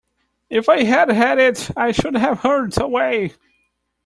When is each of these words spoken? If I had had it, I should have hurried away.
If 0.49 0.67
I 0.67 0.81
had 0.83 1.11
had 1.11 1.37
it, 1.37 1.69
I 1.77 1.91
should 1.91 2.15
have 2.15 2.39
hurried 2.39 2.81
away. 2.81 3.33